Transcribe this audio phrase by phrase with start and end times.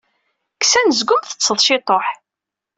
[0.55, 2.05] Kkes anezgum teṭṭseḍ ciṭuḥ!